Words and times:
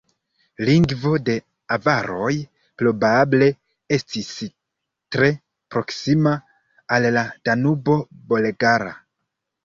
Lingvo 0.67 1.09
de 1.25 1.33
avaroj 1.75 2.31
probable 2.81 3.49
estis 3.97 4.29
tre 5.15 5.29
proksima 5.75 6.33
al 6.97 7.05
la 7.19 7.23
Danubo-Bolgara. 7.51 8.95